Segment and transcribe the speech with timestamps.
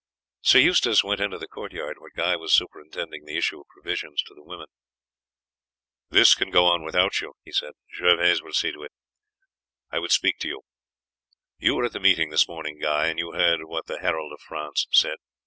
[0.41, 4.23] Sir Eustace went into the court yard, where Guy was superintending the issue of provisions
[4.25, 4.65] for the women.
[6.09, 8.93] "This can go on without you," he said; "Gervaise will see to it.
[9.91, 10.61] I would speak to you.
[11.59, 14.41] You were at the meeting this morning, Guy, and you heard what the herald of
[14.41, 15.17] France said.